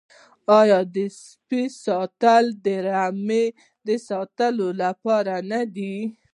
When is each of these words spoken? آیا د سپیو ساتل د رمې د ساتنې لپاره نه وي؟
آیا 0.59 0.79
د 0.95 0.97
سپیو 1.23 1.73
ساتل 1.85 2.43
د 2.65 2.67
رمې 2.87 3.45
د 3.87 3.89
ساتنې 4.07 4.69
لپاره 4.81 5.33
نه 5.49 5.59
وي؟ 5.75 5.97